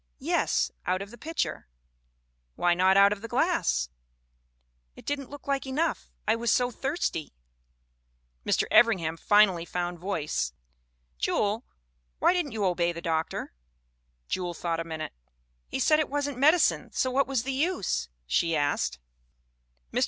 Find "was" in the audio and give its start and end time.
6.35-6.49, 17.27-17.43